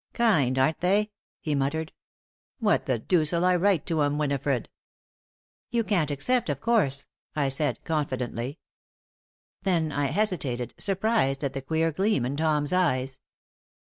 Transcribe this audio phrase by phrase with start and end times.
[0.13, 1.91] "Kind, aren't they?" he muttered.
[2.57, 4.67] "What the deuce'll I write to 'em, Winifred?"
[5.69, 8.57] "You can't accept, of course," I said, confidently.
[9.61, 13.19] Then I hesitated, surprised at the queer gleam in Tom's eyes.